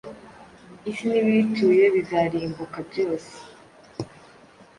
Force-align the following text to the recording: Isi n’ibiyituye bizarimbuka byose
Isi 0.89 1.03
n’ibiyituye 1.09 1.83
bizarimbuka 1.95 2.77
byose 2.89 3.33